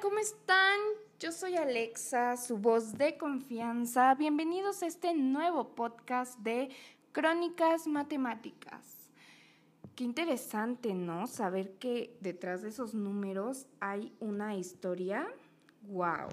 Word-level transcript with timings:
¿cómo 0.00 0.18
están? 0.18 0.78
Yo 1.18 1.30
soy 1.30 1.56
Alexa, 1.56 2.36
su 2.38 2.56
voz 2.56 2.96
de 2.96 3.18
confianza. 3.18 4.14
Bienvenidos 4.14 4.82
a 4.82 4.86
este 4.86 5.12
nuevo 5.12 5.74
podcast 5.74 6.38
de 6.38 6.70
Crónicas 7.12 7.86
Matemáticas. 7.86 9.10
Qué 9.94 10.04
interesante, 10.04 10.94
¿no? 10.94 11.26
Saber 11.26 11.72
que 11.74 12.16
detrás 12.20 12.62
de 12.62 12.70
esos 12.70 12.94
números 12.94 13.66
hay 13.80 14.14
una 14.20 14.56
historia. 14.56 15.28
¡Wow! 15.82 16.28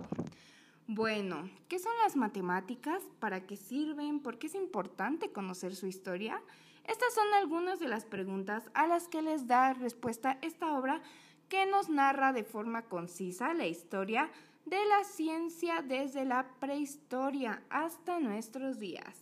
Bueno, 0.87 1.49
¿qué 1.67 1.77
son 1.79 1.91
las 2.03 2.15
matemáticas? 2.15 3.03
¿Para 3.19 3.45
qué 3.45 3.57
sirven? 3.57 4.21
¿Por 4.21 4.39
qué 4.39 4.47
es 4.47 4.55
importante 4.55 5.33
conocer 5.33 5.75
su 5.75 5.87
historia? 5.87 6.41
Estas 6.85 7.13
son 7.13 7.25
algunas 7.33 7.79
de 7.79 7.89
las 7.89 8.05
preguntas 8.05 8.69
a 8.73 8.87
las 8.87 9.09
que 9.09 9.21
les 9.21 9.45
da 9.45 9.73
respuesta 9.73 10.37
esta 10.41 10.77
obra 10.77 11.01
que 11.49 11.65
nos 11.65 11.89
narra 11.89 12.33
de 12.33 12.43
forma 12.43 12.83
concisa 12.83 13.53
la 13.53 13.67
historia 13.67 14.29
de 14.65 14.85
la 14.85 15.03
ciencia 15.03 15.81
desde 15.81 16.25
la 16.25 16.47
prehistoria 16.59 17.63
hasta 17.69 18.19
nuestros 18.19 18.79
días. 18.79 19.15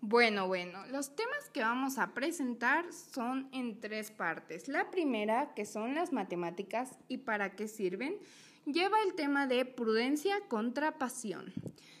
Bueno, 0.00 0.46
bueno, 0.46 0.86
los 0.88 1.16
temas 1.16 1.48
que 1.52 1.60
vamos 1.62 1.98
a 1.98 2.12
presentar 2.12 2.84
son 2.92 3.48
en 3.52 3.80
tres 3.80 4.10
partes. 4.10 4.68
La 4.68 4.90
primera, 4.90 5.54
que 5.54 5.64
son 5.64 5.94
las 5.94 6.12
matemáticas 6.12 6.98
y 7.08 7.18
para 7.18 7.56
qué 7.56 7.66
sirven, 7.66 8.18
lleva 8.66 8.96
el 9.06 9.14
tema 9.14 9.46
de 9.46 9.64
prudencia 9.64 10.40
contra 10.48 10.98
pasión. 10.98 11.52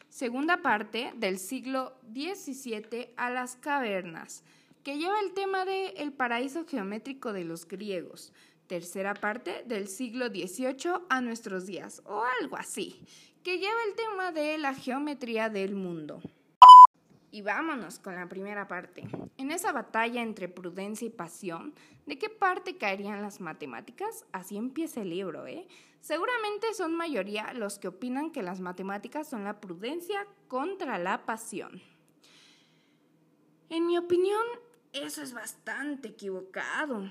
Segunda 0.08 0.62
parte, 0.62 1.12
del 1.16 1.38
siglo 1.38 1.94
XVII 2.12 3.14
a 3.16 3.30
las 3.30 3.56
cavernas, 3.56 4.44
que 4.84 4.98
lleva 4.98 5.18
el 5.20 5.32
tema 5.32 5.64
de 5.64 5.88
el 5.96 6.12
paraíso 6.12 6.66
geométrico 6.66 7.32
de 7.32 7.44
los 7.44 7.66
griegos. 7.66 8.32
Tercera 8.66 9.14
parte, 9.14 9.64
del 9.66 9.88
siglo 9.88 10.28
XVIII 10.28 11.04
a 11.08 11.20
nuestros 11.20 11.66
días, 11.66 12.02
o 12.04 12.22
algo 12.40 12.56
así, 12.56 13.00
que 13.42 13.58
lleva 13.58 13.78
el 13.88 13.94
tema 13.94 14.32
de 14.32 14.58
la 14.58 14.74
geometría 14.74 15.48
del 15.48 15.74
mundo. 15.74 16.20
Y 17.32 17.40
vámonos 17.40 17.98
con 17.98 18.14
la 18.14 18.28
primera 18.28 18.68
parte. 18.68 19.08
En 19.38 19.50
esa 19.50 19.72
batalla 19.72 20.20
entre 20.20 20.48
prudencia 20.48 21.06
y 21.06 21.10
pasión, 21.10 21.74
¿de 22.04 22.18
qué 22.18 22.28
parte 22.28 22.76
caerían 22.76 23.22
las 23.22 23.40
matemáticas? 23.40 24.26
Así 24.32 24.58
empieza 24.58 25.00
el 25.00 25.08
libro, 25.08 25.46
¿eh? 25.46 25.66
Seguramente 26.02 26.74
son 26.74 26.94
mayoría 26.94 27.54
los 27.54 27.78
que 27.78 27.88
opinan 27.88 28.32
que 28.32 28.42
las 28.42 28.60
matemáticas 28.60 29.30
son 29.30 29.44
la 29.44 29.60
prudencia 29.60 30.26
contra 30.46 30.98
la 30.98 31.24
pasión. 31.24 31.80
En 33.70 33.86
mi 33.86 33.96
opinión, 33.96 34.44
eso 34.92 35.22
es 35.22 35.32
bastante 35.32 36.08
equivocado, 36.08 37.08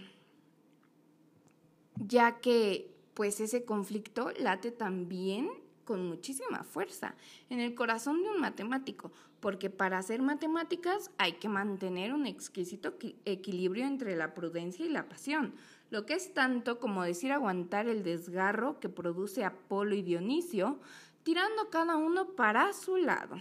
ya 1.95 2.39
que 2.41 2.95
pues 3.15 3.39
ese 3.39 3.65
conflicto 3.65 4.29
late 4.37 4.69
también 4.69 5.49
con 5.83 6.07
muchísima 6.07 6.63
fuerza 6.63 7.15
en 7.49 7.59
el 7.59 7.75
corazón 7.75 8.23
de 8.23 8.29
un 8.29 8.39
matemático, 8.39 9.11
porque 9.39 9.69
para 9.69 9.97
hacer 9.97 10.21
matemáticas 10.21 11.11
hay 11.17 11.33
que 11.33 11.49
mantener 11.49 12.13
un 12.13 12.25
exquisito 12.25 12.95
equilibrio 13.25 13.85
entre 13.85 14.15
la 14.15 14.33
prudencia 14.33 14.85
y 14.85 14.89
la 14.89 15.09
pasión, 15.09 15.53
lo 15.89 16.05
que 16.05 16.13
es 16.13 16.33
tanto 16.33 16.79
como 16.79 17.03
decir 17.03 17.31
aguantar 17.31 17.87
el 17.87 18.03
desgarro 18.03 18.79
que 18.79 18.89
produce 18.89 19.43
Apolo 19.43 19.93
y 19.95 20.01
Dionisio, 20.01 20.79
tirando 21.23 21.69
cada 21.69 21.97
uno 21.97 22.29
para 22.29 22.71
su 22.73 22.97
lado. 22.97 23.35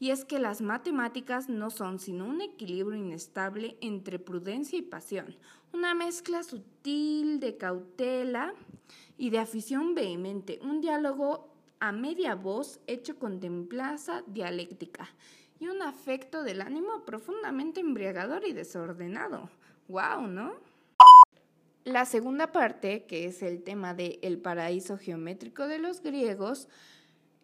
Y 0.00 0.10
es 0.10 0.24
que 0.24 0.38
las 0.38 0.62
matemáticas 0.62 1.48
no 1.48 1.70
son 1.70 1.98
sino 1.98 2.24
un 2.24 2.40
equilibrio 2.40 2.98
inestable 2.98 3.76
entre 3.80 4.18
prudencia 4.18 4.78
y 4.78 4.82
pasión, 4.82 5.36
una 5.72 5.94
mezcla 5.94 6.42
sutil 6.42 7.40
de 7.40 7.56
cautela 7.56 8.54
y 9.16 9.30
de 9.30 9.38
afición 9.38 9.94
vehemente, 9.94 10.58
un 10.62 10.80
diálogo 10.80 11.48
a 11.82 11.90
media 11.90 12.36
voz 12.36 12.78
hecho 12.86 13.18
con 13.18 13.40
templaza 13.40 14.22
dialéctica 14.28 15.08
y 15.58 15.66
un 15.66 15.82
afecto 15.82 16.44
del 16.44 16.60
ánimo 16.60 17.04
profundamente 17.04 17.80
embriagador 17.80 18.46
y 18.46 18.52
desordenado. 18.52 19.50
¡Wow! 19.88 20.28
¿No? 20.28 20.54
La 21.82 22.04
segunda 22.04 22.52
parte, 22.52 23.04
que 23.06 23.24
es 23.24 23.42
el 23.42 23.64
tema 23.64 23.94
de 23.94 24.20
el 24.22 24.38
paraíso 24.38 24.96
geométrico 24.96 25.66
de 25.66 25.80
los 25.80 26.02
griegos, 26.02 26.68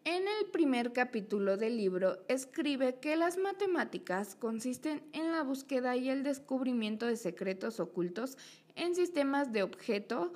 en 0.04 0.22
el 0.28 0.46
primer 0.52 0.92
capítulo 0.92 1.56
del 1.56 1.76
libro 1.76 2.18
escribe 2.28 3.00
que 3.00 3.16
las 3.16 3.38
matemáticas 3.38 4.36
consisten 4.36 5.02
en 5.12 5.32
la 5.32 5.42
búsqueda 5.42 5.96
y 5.96 6.10
el 6.10 6.22
descubrimiento 6.22 7.06
de 7.06 7.16
secretos 7.16 7.80
ocultos 7.80 8.38
en 8.76 8.94
sistemas 8.94 9.52
de 9.52 9.64
objeto 9.64 10.32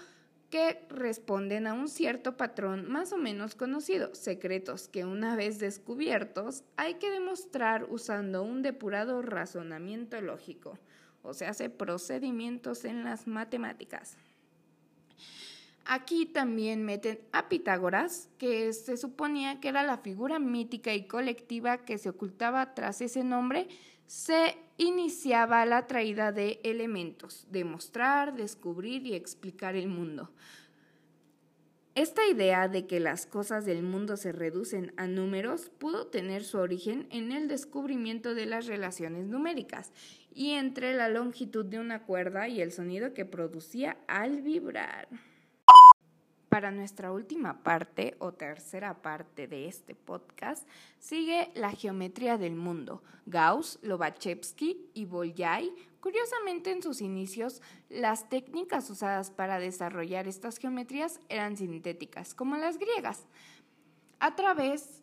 que 0.52 0.84
responden 0.90 1.66
a 1.66 1.72
un 1.72 1.88
cierto 1.88 2.36
patrón 2.36 2.86
más 2.86 3.14
o 3.14 3.16
menos 3.16 3.54
conocido, 3.54 4.14
secretos 4.14 4.86
que 4.86 5.06
una 5.06 5.34
vez 5.34 5.58
descubiertos 5.58 6.62
hay 6.76 6.96
que 6.96 7.10
demostrar 7.10 7.86
usando 7.88 8.42
un 8.42 8.60
depurado 8.60 9.22
razonamiento 9.22 10.20
lógico, 10.20 10.78
o 11.22 11.32
sea, 11.32 11.48
hace 11.48 11.70
procedimientos 11.70 12.84
en 12.84 13.02
las 13.02 13.26
matemáticas. 13.26 14.18
Aquí 15.84 16.26
también 16.26 16.84
meten 16.84 17.20
a 17.32 17.48
Pitágoras, 17.48 18.28
que 18.38 18.72
se 18.72 18.96
suponía 18.96 19.60
que 19.60 19.68
era 19.68 19.82
la 19.82 19.98
figura 19.98 20.38
mítica 20.38 20.94
y 20.94 21.06
colectiva 21.06 21.84
que 21.84 21.98
se 21.98 22.08
ocultaba 22.08 22.74
tras 22.74 23.00
ese 23.00 23.24
nombre, 23.24 23.68
se 24.06 24.56
iniciaba 24.78 25.66
la 25.66 25.86
traída 25.86 26.32
de 26.32 26.60
elementos, 26.62 27.46
demostrar, 27.50 28.34
descubrir 28.36 29.06
y 29.06 29.14
explicar 29.14 29.74
el 29.74 29.88
mundo. 29.88 30.30
Esta 31.94 32.26
idea 32.26 32.68
de 32.68 32.86
que 32.86 33.00
las 33.00 33.26
cosas 33.26 33.66
del 33.66 33.82
mundo 33.82 34.16
se 34.16 34.32
reducen 34.32 34.94
a 34.96 35.06
números 35.06 35.70
pudo 35.78 36.06
tener 36.06 36.42
su 36.42 36.58
origen 36.58 37.06
en 37.10 37.32
el 37.32 37.48
descubrimiento 37.48 38.34
de 38.34 38.46
las 38.46 38.66
relaciones 38.66 39.26
numéricas 39.26 39.92
y 40.34 40.52
entre 40.52 40.94
la 40.94 41.10
longitud 41.10 41.66
de 41.66 41.78
una 41.78 42.04
cuerda 42.04 42.48
y 42.48 42.62
el 42.62 42.72
sonido 42.72 43.12
que 43.12 43.26
producía 43.26 43.98
al 44.06 44.40
vibrar. 44.40 45.08
Para 46.52 46.70
nuestra 46.70 47.12
última 47.12 47.62
parte 47.62 48.14
o 48.18 48.32
tercera 48.32 49.00
parte 49.00 49.48
de 49.48 49.68
este 49.68 49.94
podcast 49.94 50.68
sigue 50.98 51.50
la 51.54 51.70
geometría 51.72 52.36
del 52.36 52.56
mundo. 52.56 53.02
Gauss, 53.24 53.78
Lobachevsky 53.82 54.90
y 54.92 55.06
Bolyai, 55.06 55.72
curiosamente 56.00 56.70
en 56.70 56.82
sus 56.82 57.00
inicios, 57.00 57.62
las 57.88 58.28
técnicas 58.28 58.90
usadas 58.90 59.30
para 59.30 59.58
desarrollar 59.58 60.28
estas 60.28 60.58
geometrías 60.58 61.20
eran 61.30 61.56
sintéticas, 61.56 62.34
como 62.34 62.56
las 62.56 62.78
griegas. 62.78 63.26
A 64.20 64.36
través 64.36 65.01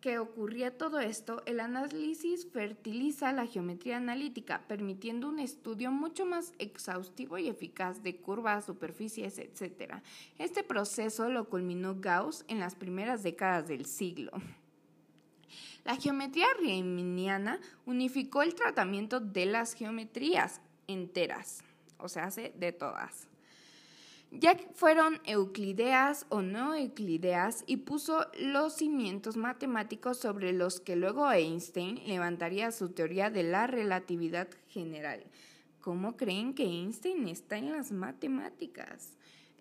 que 0.00 0.18
ocurría 0.18 0.76
todo 0.76 0.98
esto, 1.00 1.42
el 1.46 1.60
análisis 1.60 2.46
fertiliza 2.50 3.32
la 3.32 3.46
geometría 3.46 3.98
analítica, 3.98 4.62
permitiendo 4.66 5.28
un 5.28 5.38
estudio 5.38 5.90
mucho 5.90 6.24
más 6.24 6.52
exhaustivo 6.58 7.36
y 7.38 7.48
eficaz 7.48 8.02
de 8.02 8.16
curvas, 8.16 8.64
superficies, 8.64 9.38
etc. 9.38 9.96
Este 10.38 10.62
proceso 10.62 11.28
lo 11.28 11.48
culminó 11.48 11.96
Gauss 12.00 12.44
en 12.48 12.60
las 12.60 12.74
primeras 12.74 13.22
décadas 13.22 13.68
del 13.68 13.84
siglo. 13.84 14.32
La 15.84 15.96
geometría 15.96 16.46
riemanniana 16.58 17.60
unificó 17.86 18.42
el 18.42 18.54
tratamiento 18.54 19.20
de 19.20 19.46
las 19.46 19.74
geometrías 19.74 20.60
enteras, 20.86 21.62
o 21.98 22.08
sea, 22.08 22.28
de 22.28 22.72
todas 22.72 23.29
ya 24.30 24.56
fueron 24.74 25.20
euclideas 25.24 26.26
o 26.28 26.42
no 26.42 26.74
euclideas 26.74 27.64
y 27.66 27.78
puso 27.78 28.26
los 28.38 28.74
cimientos 28.74 29.36
matemáticos 29.36 30.18
sobre 30.18 30.52
los 30.52 30.80
que 30.80 30.96
luego 30.96 31.30
Einstein 31.30 32.00
levantaría 32.06 32.70
su 32.70 32.90
teoría 32.90 33.30
de 33.30 33.42
la 33.42 33.66
relatividad 33.66 34.48
general. 34.68 35.24
¿Cómo 35.80 36.16
creen 36.16 36.54
que 36.54 36.64
Einstein 36.64 37.26
está 37.28 37.56
en 37.56 37.72
las 37.72 37.90
matemáticas? 37.90 39.16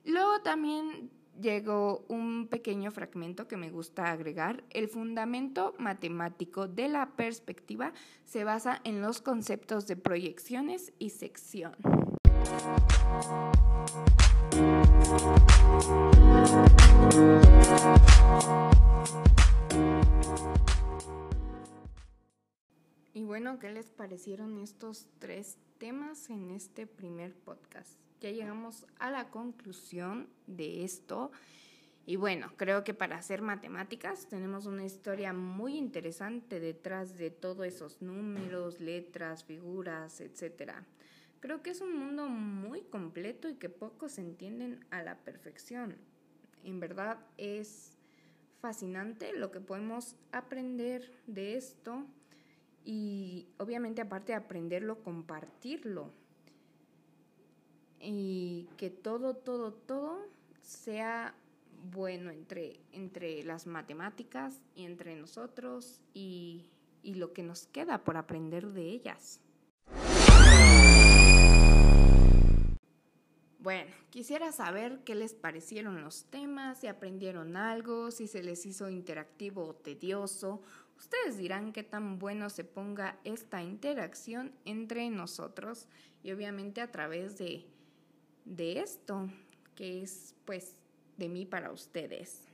Luego 0.06 0.42
también 0.42 1.10
llegó 1.42 2.06
un 2.10 2.48
pequeño 2.48 2.92
fragmento 2.92 3.48
que 3.48 3.57
me 3.57 3.72
gusta 3.72 4.12
agregar. 4.12 4.63
El 4.69 4.88
fundamento 4.88 5.74
matemático 5.80 6.68
de 6.68 6.89
la 6.89 7.15
perspectiva 7.15 7.94
se 8.25 8.44
basa 8.44 8.81
en 8.83 9.01
los 9.01 9.22
conceptos 9.22 9.88
de 9.88 9.95
proyecciones 9.95 10.94
y 11.00 11.12
sección. 11.12 11.75
Y 23.13 23.24
bueno, 23.24 23.60
¿qué 23.60 23.69
les 23.72 23.90
parecieron 23.90 24.57
estos 24.57 25.07
tres 25.19 25.57
temas 25.78 26.30
en 26.30 26.51
este 26.51 26.88
primer 26.88 27.34
podcast? 27.36 28.00
Ya 28.22 28.31
llegamos 28.31 28.86
a 28.98 29.12
la 29.12 29.30
conclusión 29.30 30.30
de 30.48 30.84
esto 30.84 31.31
Y 32.06 32.16
bueno, 32.16 32.51
creo 32.57 32.84
que 32.84 32.94
para 32.94 33.18
hacer 33.18 33.42
matemáticas 33.42 34.28
tenemos 34.28 34.66
una 34.66 34.84
historia 34.84 35.31
muy 35.31 35.78
interesante 35.78 36.60
detrás 36.60 37.18
de 37.18 37.30
todos 37.30 37.68
esos 37.68 38.01
números, 38.01 38.80
letras, 38.80 39.44
figuras, 39.44 40.19
etc. 40.19 40.72
Creo 41.39 41.62
que 41.63 41.69
es 41.69 41.80
un 41.81 41.97
mundo 41.97 42.27
muy 42.27 42.81
completo 42.81 43.47
y 43.47 43.56
que 43.56 43.69
pocos 43.69 44.18
entienden 44.18 44.86
a 44.89 45.01
la 45.03 45.18
perfección. 45.18 45.95
En 46.63 46.80
verdad 46.80 47.18
es 47.38 47.97
fascinante 48.62 49.31
lo 49.33 49.51
que 49.51 49.62
podemos 49.62 50.18
aprender 50.33 51.12
de 51.27 51.56
esto 51.56 52.06
y 52.83 53.47
obviamente 53.57 54.01
aparte 54.01 54.33
de 54.33 54.38
aprenderlo, 54.38 55.01
compartirlo. 55.01 56.12
Y 58.01 58.68
que 58.77 58.89
todo, 58.89 59.36
todo, 59.36 59.74
todo 59.74 60.25
sea 60.62 61.36
bueno 61.91 62.31
entre, 62.31 62.80
entre 62.91 63.44
las 63.44 63.65
matemáticas 63.65 64.62
y 64.75 64.83
entre 64.83 65.15
nosotros 65.15 66.01
y, 66.13 66.69
y 67.01 67.15
lo 67.15 67.31
que 67.31 67.44
nos 67.44 67.65
queda 67.68 68.03
por 68.03 68.18
aprender 68.18 68.68
de 68.68 68.83
ellas. 68.83 69.41
Bueno, 73.69 73.92
quisiera 74.10 74.51
saber 74.51 75.01
qué 75.06 75.13
les 75.13 75.36
parecieron 75.36 76.01
los 76.01 76.24
temas, 76.24 76.80
si 76.80 76.88
aprendieron 76.88 77.56
algo, 77.56 78.10
si 78.10 78.25
se 78.25 78.42
les 78.42 78.66
hizo 78.66 78.89
interactivo 78.89 79.63
o 79.63 79.75
tedioso. 79.75 80.63
Ustedes 80.98 81.38
dirán 81.38 81.71
qué 81.71 81.83
tan 81.83 82.18
bueno 82.18 82.50
se 82.50 82.63
ponga 82.63 83.19
esta 83.24 83.62
interacción 83.62 84.56
entre 84.66 85.07
nosotros 85.12 85.86
y 86.24 86.31
obviamente 86.31 86.81
a 86.81 86.92
través 86.92 87.38
de, 87.38 87.68
de 88.44 88.80
esto, 88.80 89.30
que 89.75 90.01
es 90.01 90.33
pues 90.45 90.75
de 91.18 91.30
mí 91.30 91.45
para 91.45 91.72
ustedes. 91.72 92.48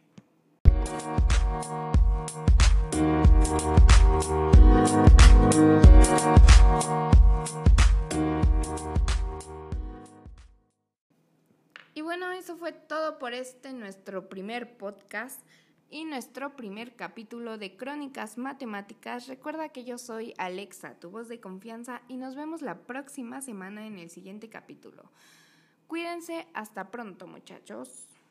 Este 13.40 13.74
nuestro 13.74 14.30
primer 14.30 14.78
podcast 14.78 15.42
y 15.90 16.06
nuestro 16.06 16.56
primer 16.56 16.96
capítulo 16.96 17.58
de 17.58 17.76
Crónicas 17.76 18.38
Matemáticas. 18.38 19.28
Recuerda 19.28 19.70
que 19.70 19.84
yo 19.84 19.98
soy 19.98 20.34
Alexa, 20.38 20.98
tu 21.00 21.10
voz 21.10 21.28
de 21.28 21.42
confianza, 21.42 22.02
y 22.08 22.16
nos 22.16 22.36
vemos 22.36 22.62
la 22.62 22.80
próxima 22.86 23.42
semana 23.42 23.86
en 23.88 24.00
el 24.00 24.10
siguiente 24.10 24.48
capítulo. 24.50 25.12
Cuídense, 25.88 26.48
hasta 26.54 26.92
pronto 26.92 27.28
muchachos. 27.28 28.08